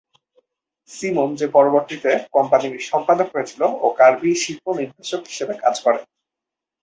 Simon 0.89 1.29
যে 1.35 1.47
পরবর্তীতে 1.55 2.11
কোম্পানির 2.35 2.87
সম্পাদক 2.89 3.27
হয়েছিল 3.31 3.61
ও 3.77 3.97
কার্বি 3.99 4.31
শিল্প 4.43 4.65
নির্দেশক 4.79 5.21
হিসেবে 5.25 5.53
কাজ 5.63 5.75
করে। 5.85 5.99